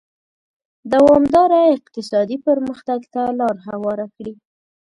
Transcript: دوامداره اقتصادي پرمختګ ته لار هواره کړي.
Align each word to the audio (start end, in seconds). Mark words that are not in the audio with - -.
دوامداره 0.93 1.61
اقتصادي 1.77 2.37
پرمختګ 2.47 2.99
ته 3.13 3.21
لار 3.39 3.55
هواره 3.69 4.05
کړي. 4.15 4.33